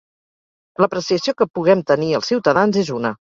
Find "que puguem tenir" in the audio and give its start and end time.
1.41-2.09